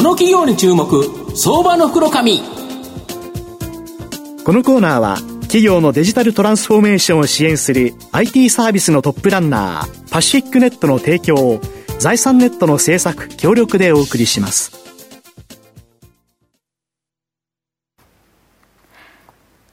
[0.00, 1.04] この企業に注目
[1.36, 2.40] 相場の袋紙。
[4.46, 11.60] このコーナーは企業のデジタルトランスフォーメーションを支援する IT サービスのトップランナーパシフィックネットの提供を
[11.98, 14.72] 財産ネットの制作協力でお送りします。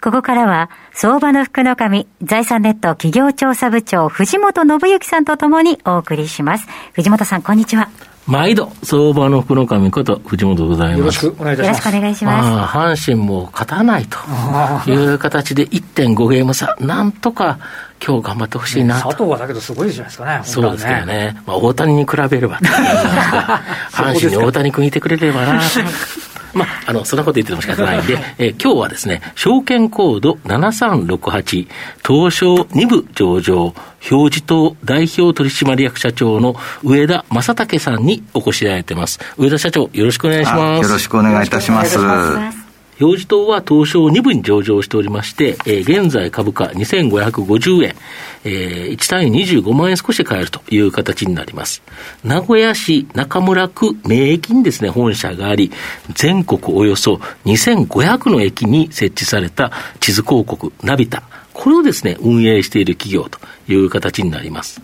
[0.02, 6.68] ここからは相場の福の神財産ネット企業調査部長藤本信之さんとともにお送りします。
[6.91, 7.89] 藤本さんこんにちは
[8.28, 10.99] 毎度、相場の福の神こと藤本でございます。
[10.99, 11.85] よろしくお願いいたします。
[11.85, 12.49] よろしくお願いします。
[12.49, 17.58] まあ、阪神も勝たないという形で1.5ゲーム差、なんとか
[18.05, 20.41] 今日頑張ってほしいな佐藤はだけどすごいじゃないですかね。
[20.44, 21.41] そうですけどね。
[21.45, 22.59] まあ、大谷に比べれば、
[23.91, 25.62] 阪神に大谷君いてくれればな。
[26.53, 31.67] まあ、あの、そんなこと言ってても仕方ないんで、えー、今日はですね、証券コード7368、
[32.05, 33.73] 東証2部上場、
[34.09, 39.20] 表示等代表取締役社長の上田正武さんにお越しいただいてます。
[39.37, 40.83] 上田社長、よろしくお願いします。
[40.83, 42.57] よろしくお願いいたします。
[42.99, 47.95] 表示等は東証2部に上場しておりまして、えー、現在株価2550円、
[48.43, 51.84] えー、1単位25万円少しで買えるという形になります。
[52.23, 55.71] 名古屋市中村区名駅にですね、本社があり、
[56.13, 61.23] 全国およそ2500の駅に設置された地図広告、ナビタ。
[61.54, 64.81] これをですね、運営している企業という形になります。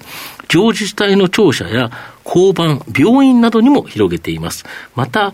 [0.48, 1.92] 上自治体の庁舎や
[2.26, 4.66] 交番、病院などにも広げています。
[4.96, 5.34] また、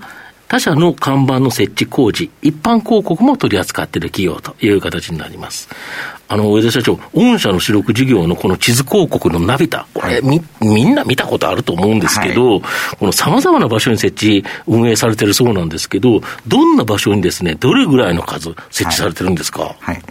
[0.50, 5.69] 他社の看板の設置工事、一般広告も取り扱っている企業という形になります。
[6.31, 12.61] あの、上田社長、御社の主力事業のこの地図広告のナビタ、これ、み、みんな見たことあると思うんですけど、はい、
[12.99, 20.02] この様々な場所に設置、運営されてるそうなんですけど、どんな場所にですね、どれぐらいの数設置されてるんですか、はい、はい、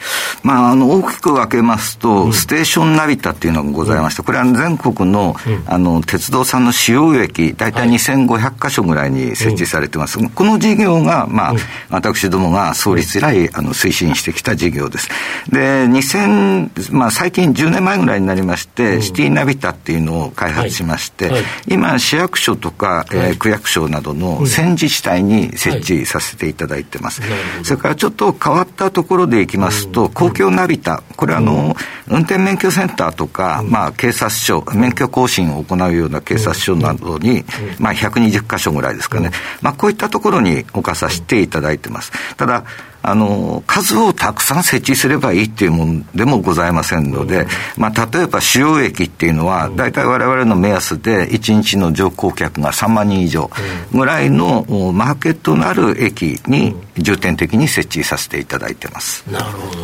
[0.43, 10.19] まあ、あの、大きく分けますと、うん、ステーションナビタっていうのがございまして、これは全国の、うん、あの、鉄道さんの使用駅、大体2500箇所ぐらいに設置されてます。
[10.19, 11.55] はい、この事業が、まあ、
[11.91, 15.09] 私どもが創立以来、あの、推進してきた事業です。
[15.49, 27.21] で、2000、まあ、最近10年前ぐらいになりまして、うん、シティナビタっていうのを開発しまして、はいはい、今、市役所とか、えー、区役所などの1000自治体に設置させていただいてます。
[27.63, 31.77] それからちょっと変わったところでいきますと、公共ナビタ、これあの、
[32.09, 37.45] 運転免許センターとか、まあ、警察署、免許更新を行うような警察署などに、
[37.79, 39.31] まあ、120箇所ぐらいですかね。
[39.61, 42.13] まあ、こういったところに置かさせていただいてます。
[42.37, 42.65] ただ、
[43.03, 53.51] あの、数をたくさん設置すればいいっていうもんでもございませんので、まあ、例えば主要駅っていうのは、大体我々の目安で1日の乗降客が3万人以上
[53.93, 59.25] ぐらいのマーケットのある駅に重点的に設置させていただいてます。
[59.31, 59.75] なるほ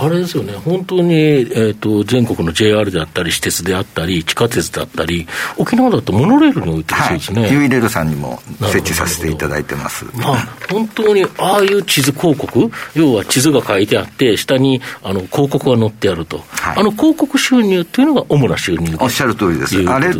[0.00, 0.06] ど。
[0.06, 5.26] あれですよね、本当に、えっ、ー、と、全国の JR であったり、私鉄であったり、地下鉄であったり、
[5.56, 7.42] 沖縄だとモノレールに置いてるそうですね。
[7.42, 10.06] はい、ユイレールさんにも設置させていただいてます。
[10.14, 19.74] まあ、本当にああいう地図広告要は地図が書いてあって、下にあの広告が載ってあると、はい、あの広告収入っていうのが主な収入おっしゃる通りです。
[19.74, 20.18] ですね、あれって、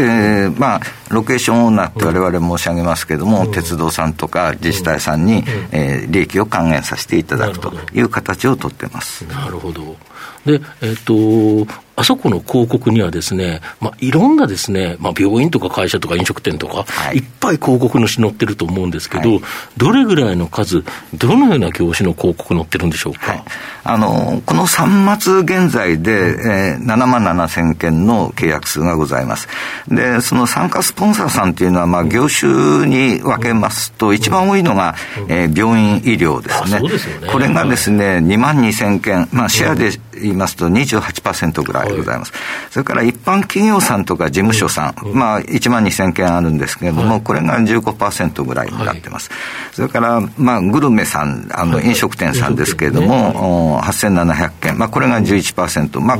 [0.00, 0.80] えー、まあ、
[1.10, 5.42] ロケーションオーナーってわれ申し上げますけれども、うん、鉄道さんとか自治体さんに、うん、
[5.72, 9.26] えー、利益を還元させていただくという形をとってます。
[9.26, 9.96] なるほど。
[10.44, 19.40] で、えっ、ー、と、あそこの広告にはですね、まあ、いろんなですね、まあ、病院とか会社とか飲食店とか、はい、いっぱい広告の詩載ってると思うんですけど、はい、
[19.76, 20.82] どれぐらいの数、
[21.14, 23.32] どのような業種の広告載ってるんでしょうか？
[23.32, 23.44] はい、
[23.84, 29.48] あの、この3末現在で、えー、7万7千件の契約数がございます。
[29.88, 34.94] で、その参加スポンサーさんっていうのは、まあ、業種に分けますと、一番多いのが、
[35.28, 36.98] えー、病院医療ですね。
[36.98, 37.28] すね。
[37.30, 39.90] これがですね、2万2千件、まあ、シェアで
[40.20, 41.90] 言いますと28%ぐらい。
[41.90, 42.32] でございます。
[42.70, 49.30] それから一般企業さんとか事務所さん、まあ1万2000件あるんですけれども、これが15%ぐらいになってます。
[49.72, 56.00] それから、まあグルメさん、あの飲食店さんですけれども、8700件、まあこれが11%。
[56.00, 56.18] まあ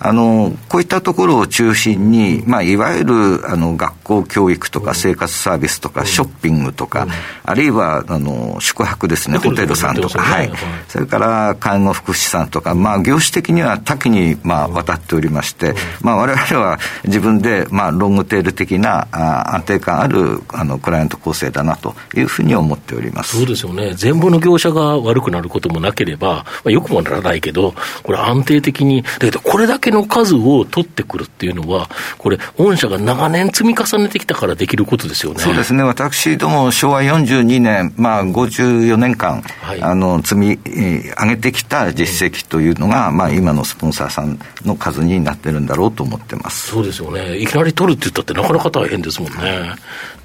[0.00, 7.08] あの、こういったところを中心に、まあ、いわゆる、あの、学校教育とか生活サービスとか、ショッピングとか、
[7.44, 10.52] あるいは、あの、宿泊ですね、ホテルさんとか、はい。
[10.88, 23.36] それから、介護福祉さんとか、まあ、業種的には多岐に、まあ、渡っておりまして、まあ、我々は自分で、まあ、ロングテール的な、あ安定感ある、あの、クライアント構成だなというふうに思っております。
[23.36, 23.94] そうですよね。
[23.94, 27.74] 全部の業者が悪くなることもなければ、まあ、よくもならないけど、
[28.04, 31.88] これ安定的に、だけど、これだけけの数を取ってくるっていうのは、
[32.18, 35.40] これ、御社が長年積み重ねてきたからできることですよね。
[35.40, 35.82] そうですね。
[35.82, 46.68] 私ども昭和42年、まあ54年間、はい、あの、積み上げてきた実績というのが、うん、まあ今のスポンサーさんの数になってるんだろうと思ってます。
[46.68, 47.38] そうですよね。
[47.38, 49.74] いきなり取るって言ったってなかなか大変ですもんね。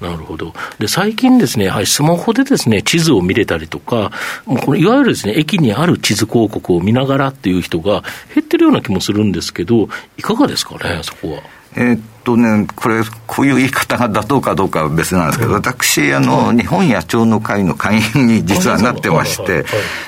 [0.00, 0.52] なるほど。
[0.78, 4.10] で、最近ですね、はい、スマホでですね、地図を見れたりとか、
[4.44, 8.02] もうこれいわゆるですね、駅にある地図広告を見ながらっていう人が
[8.34, 11.42] 減ってるような気もするんですけど、いかがですかね、そこは。
[11.76, 19.64] えー、っとね、これ、こういう言い方が妥当かどうかは別なんですけど、私、あの、日本野鳥の会の会員に実はなってまして、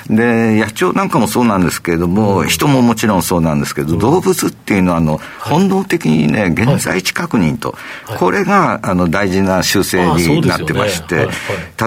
[0.09, 7.75] で、野鳥なんかもそうなんですけれども、人ももちろんそうなんですけど、動物っていうのは、あの、本能的にね、現在地確認と、
[8.17, 11.27] これが、あの、大事な修正になってまして、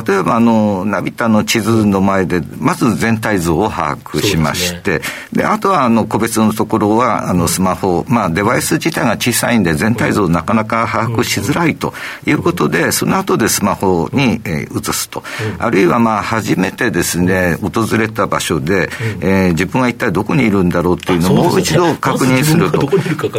[0.07, 11.95] 例えば、あの、ナビタの地図の前で、まず全体像を把握しまして、で、あとは、あの、個別のところは、あの、スマホ、まあ、デバイス自体が小さいんで、全体像なかなか把握しづらいと
[12.27, 15.23] いうことで、その後でスマホに、えー、移すと、
[15.59, 18.91] あるいはまあ初めてですね、訪れた場所で、
[19.21, 22.81] えー、自分は一体どこにいるんだろうっていうのをもう一度確認すると。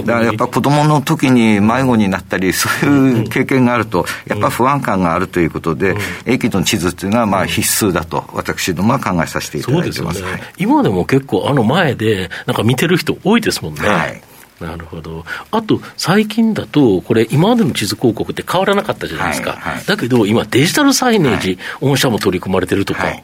[0.02, 5.96] だからやっぱ子供の時に迷子になったり、そういう経験があると、やっぱ不安感があるということで、
[6.26, 10.22] 駅の地図っていうのはまあ必須だと、私どもは考えさせていただいてます。
[10.22, 10.28] ね。
[10.58, 13.88] 今でも結構あの前で、なんか見てる人多いですもんね。
[13.88, 14.22] はい
[14.62, 15.26] なるほど。
[15.52, 19.54] あと、最近だと、これ、今までの地図広告って変わらなかったじゃないですか。
[19.54, 23.04] はいはい、だけど、今、デジタルサイネージ、御社も取り組まれてるとか。
[23.04, 23.24] はい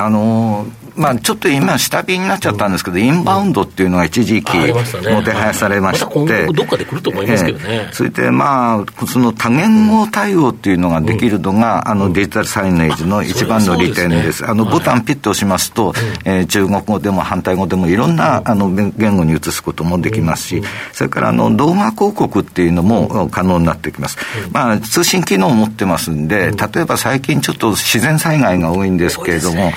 [0.00, 7.88] あのー、まあ、ちょっと今、下火になっちゃったんですけど、インバウンドっていうのが一時期、もてはやされまして、ま、どっかで来ると思いますけどね。
[7.92, 14.44] それで、まあ、その多言語対応っていうのができるのが、あのデジタルサイネージの一番の利点です。
[14.44, 20.62] あの、ボタンピッと押しますと、え中国語でも反対語でもいろんなあの言語に移すこともできますし、
[20.92, 24.18] それからあの動画広告っていうのも可能になってきます。
[24.52, 29.72] まあ、通信機能を持ってますんで、例えば最近ちょっと自然災害が多いんですけれども、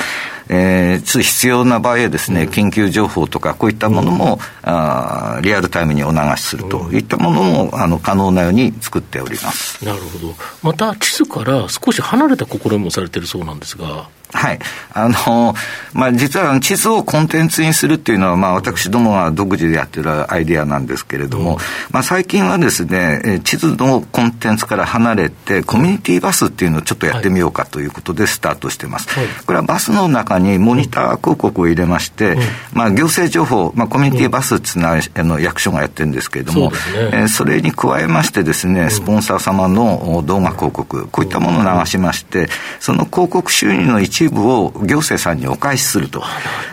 [0.53, 9.83] えー、必要な場合はですね、緊急情報とか、こういったものも、あリアルタイムにお流しするといったものも、あの可能なように作っております。
[9.85, 14.09] なるほど、また地図から少し離れた試みもされてるそうなんですが。
[14.33, 14.59] はい。
[14.93, 15.55] あの、
[15.93, 21.57] まあ、実は地図をコンテンツにするっていうのは、まあ、私どもが独自でやってるアイディアなんですけれども、うん、
[21.91, 29.09] まあ、最近はですね、地図のコンテンツから離れて、コミュニティバスっていうのをちょっとやってみようかということでスタートしてます。
[29.09, 32.41] はい、これはバスの中にモニター広告を入れまして、うん、
[32.73, 42.47] まあ、行政情報、まあ、コミュニティバスっていうのは、あの、役所がやってるんですけれども、そ、ね、えー、それに加えましてですね、スポンサー様の動画広告、こういったものを流しまして、
[42.79, 46.23] その広告収入の一部を行政さんにお返しすると。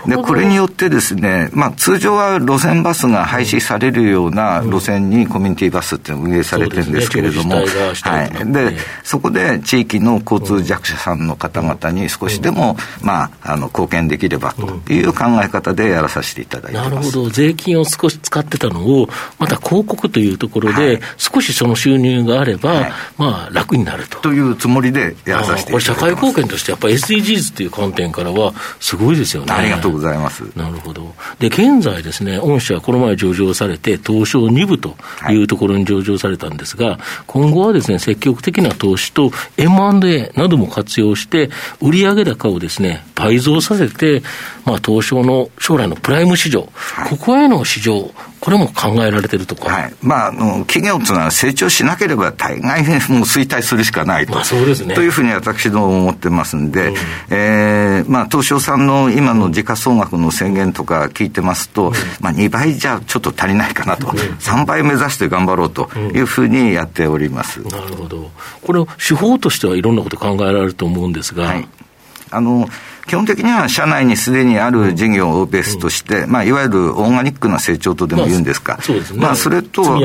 [0.06, 7.64] で、これによってですね、まあ、通常は路線バスが廃止されるような路線にコミュニティバスって運営されてるんですけれども、ね、
[8.02, 8.52] はい。
[8.52, 16.90] で、そこで地域の交通弱者さんの方々に少しでも、まあ、あの、貢献できればという考え方でやらさせていただいてます。
[16.90, 17.30] なるほど。
[17.30, 19.08] 税金を少し使ってたのを、
[19.38, 24.18] また広告というところで、少しその収入があれば、はい、まあ、楽になると。
[24.20, 25.94] というつもりでやらさせていただいてます。
[25.94, 26.88] これ社会貢献としてやっぱ
[27.38, 29.52] り SDGs という観点からは、すごいですよね。
[29.52, 30.42] ありがとうございます。
[30.56, 31.14] なるほど。
[31.38, 34.96] で、現在ですね、御社はこの前上場されて、東証2部と
[35.30, 41.50] いうところに上場されたんですが、はい、今後はですね、積極的な投資と M&A なども活用して、
[41.80, 44.22] 売上高をですね、倍増させて、
[44.64, 49.70] まあ、東証の将来のプライム市場、はい、ここへの市場、これも考えられてるとか。
[49.70, 49.94] はい。
[50.00, 52.92] まあ、あの、企業というのは成長しなければ大概もう
[53.22, 54.34] 衰退するしかないと。
[54.34, 54.94] まあ、そうですね。
[54.94, 56.94] というふうに私ども思ってますんで、うん、
[57.30, 67.60] えー、まあ、東証さんの今の時価総額の宣言とか聞いてますと、うん、まあ、2倍じゃちょっと足りないかなと、うん、3倍目指して頑張ろうというふうにやっております。
[67.62, 68.30] なるほど。
[68.62, 71.68] これ、手法としてはいろんなこと考えられると思うんですが、はい、
[72.30, 72.68] あの、
[73.08, 78.78] 基本的には社内にすでにある事業をベースとして、まあ、いわゆるオーガニックな成長とでも言うんですか。
[78.82, 79.20] そうですね。
[79.20, 80.02] まあ、それと、はい。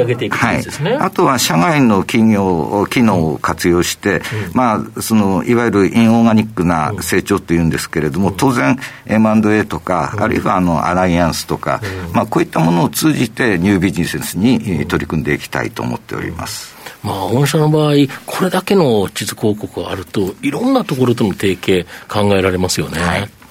[1.00, 4.22] あとは社外の企業、機能を活用して、
[4.54, 11.82] まあ、その、いわゆるインオーガニックな成長というんですけれども、当然 M&A とか、あるいはあの、アライアンスとか、
[12.14, 16.74] まあ、こういったものを通じてニュービジネスに取り組んでいきたいと思っております。
[17.04, 17.94] まあ、御社の場合、
[18.26, 22.93] これだけの地図広告があると、いろんなところとの提携考えられますよね。
[22.94, 23.43] はい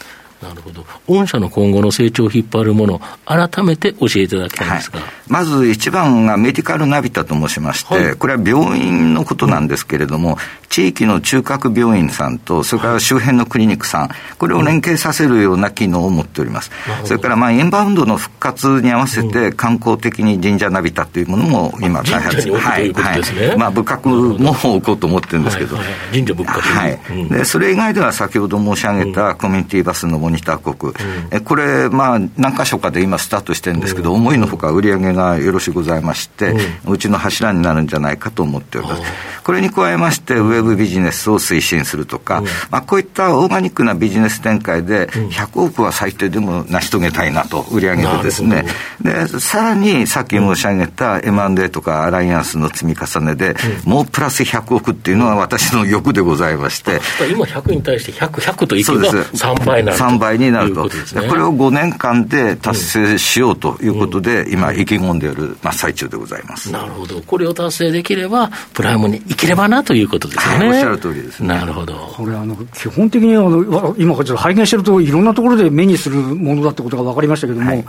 [0.42, 0.84] なるほど。
[1.06, 5.00] 御社の今後の成長を引っ張るもの、改めて教えていただきたいんですが。
[5.00, 16.70] はい、まず一番がメディカルナビタと申しまして、はい、これは病院のことなんですけれども、地域の中核病院さんと、それから周辺のクリニックさん、これを連携させるような機能を持っております。
[17.04, 23.56] それから、まあ、インバウンドの復活に合わせて、観光的に神社ナビタというものも今開発、はい、はい。
[23.58, 26.60] まあ、部閣も置こうと思ってるんですけど、はいはい、神社仏閣。
[26.60, 27.28] はい。
[27.28, 30.94] で、それ以外では先ほど申し上げたコミュニティバスのモ国、
[31.30, 36.54] えこれ、まあ、何箇所かで今スタートしてるんですけど、思いのほか売り上げがよろしございまして、
[36.86, 39.02] うちの柱になるんじゃないかと思っております。
[39.44, 48.64] これに加えまして、ウェブビジネスを推進するとか、まあ、こういったオーガニックなビジネス展開で、100億は最低でも成し遂げたいなと、売り上げでですね。
[49.00, 57.00] で、さらにさっき申し上げた M&A とかアライアンスの積み重ねで、もうプラス100億っていうのは私の欲でございまして。
[57.30, 60.04] 今100に対して100、100といけば3倍になると。
[60.04, 60.82] 3倍になると。
[60.84, 60.88] こ
[61.34, 66.70] れを5年間で達成しようということで、今、意気込んでいる真っ最中でございます。
[66.70, 67.20] なるほど。
[67.22, 70.68] これを達成できれば、プライムにいければなということですよね。
[70.68, 71.94] おっしゃる通りです、ね、なるほど。
[72.16, 77.84] これ、あの、基本的にあの、今、ちょっと拝見してると、いろんなところで目にするものだってことが分かりましたけども、はい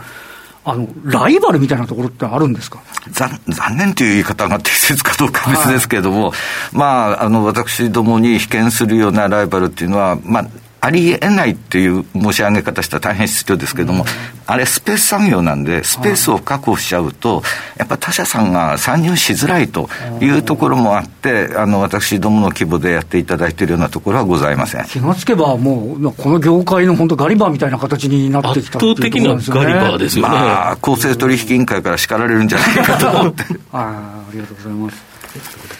[0.66, 2.80] あの、ライバルみたいなところってあるんですか？
[3.12, 6.32] 残残念という言い方が適切かどうか別ですけれども、はい、
[6.72, 10.46] まあ、あの、私どもに被験するようなライバルっていうのは、まあ、
[10.84, 14.04] ありえないっていう申し上げ方したら大変必要ですけれども、
[14.46, 17.42] あれスペース産業なんで、スペースを確保しちゃうと、
[17.78, 19.88] やっぱ他社さんが参入しづらいと
[20.20, 24.84] いうところもあって、あの、私どもの規模でやっていただいているようなところはございません。
[24.84, 30.34] 気がつけば、もう、この業界の本当ガリバーみたいな形になってきた圧倒的なガリバーですよね。
[30.34, 33.44] まあ、公正取引委員会から叱られるんじゃないかと思って。
[33.72, 35.73] あ ありがとうございます。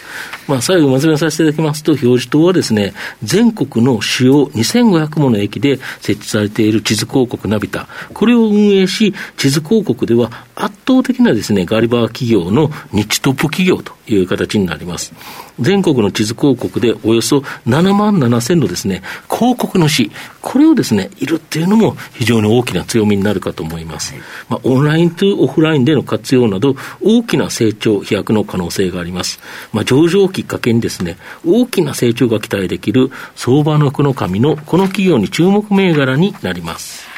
[0.47, 15.13] まあ、最後まとめさせていただきますと、表示灯はですね、全国の主要2500もの駅で設置されている地図広告ナビタ、これを運営し、地図広告では圧倒的なですね、ガリバー企業の日トップ企業という形になります。
[15.59, 24.13] 全国の地図広告でおよそ7万7千のですね、広告の市、これをですね、いるっていうのも非常に大きな強みになるかと思います。
[24.49, 29.39] まあ、オンラインとオフラインでの活用など、大きな成長、飛躍の可能性があります。
[29.73, 37.14] まあ、上場きっかけにですね、大きな成長が期待できる相場の福の神のこの企業に注目銘柄になります。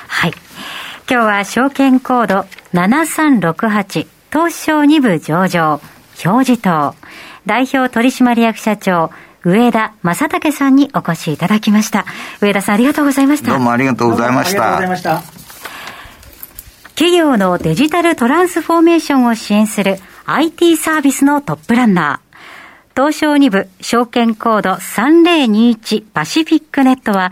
[1.08, 1.14] はい。
[1.14, 5.82] 今日は証券コード7368東証2部上場
[6.24, 6.96] 表示等
[7.46, 9.12] 代表取締役社長
[9.44, 12.06] 上田正武さんにお越しいただきました。
[12.42, 13.52] 上田さんありがとうございました。
[13.52, 14.78] どうもありがとうございました。
[14.78, 15.38] ありがとうございました。
[16.96, 22.38] 企業のデジタルトランスフォーメーションを支援する IT サービスのトップランナー。
[22.96, 27.32] 東証2部証券コード3021パシフィックネットは、